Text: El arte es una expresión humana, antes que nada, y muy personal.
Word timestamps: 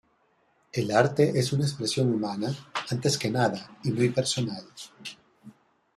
El 0.71 0.89
arte 0.89 1.37
es 1.37 1.53
una 1.53 1.61
expresión 1.65 2.11
humana, 2.11 2.49
antes 2.89 3.19
que 3.19 3.29
nada, 3.29 3.77
y 3.83 3.91
muy 3.91 4.09
personal. 4.09 4.63